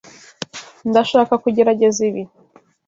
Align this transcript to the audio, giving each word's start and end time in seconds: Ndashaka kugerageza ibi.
Ndashaka 0.89 1.33
kugerageza 1.43 1.99
ibi. 2.09 2.23